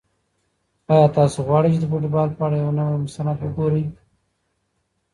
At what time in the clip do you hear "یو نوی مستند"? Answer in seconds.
2.63-3.37